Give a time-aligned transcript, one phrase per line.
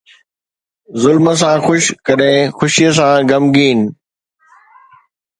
[1.01, 3.79] ظلم سان خوش، ڪڏهن خوشي سان غمگين